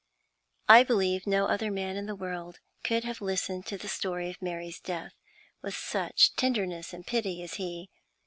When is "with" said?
5.61-5.77